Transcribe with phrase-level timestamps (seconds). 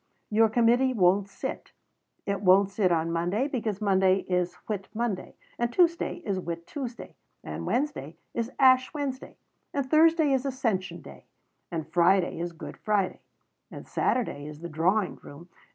[0.31, 1.73] Your Committee won't sit.
[2.25, 5.35] It won't sit on Monday because Monday is Whit Monday.
[5.59, 7.13] And Tuesday is Whit Tuesday.
[7.43, 9.37] And Wednesday is Ash Wednesday.
[9.75, 11.25] And Thursday is Ascension Day.
[11.69, 13.19] And Friday is Good Friday.
[13.69, 15.49] And Saturday is the Drawing Room.